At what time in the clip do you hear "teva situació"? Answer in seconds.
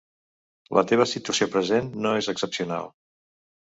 0.93-1.49